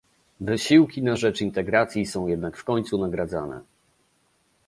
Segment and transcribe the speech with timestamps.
[0.41, 3.61] Wysiłki na rzecz integracji są jednak w końcu nagradzane